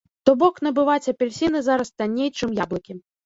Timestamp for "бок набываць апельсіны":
0.43-1.61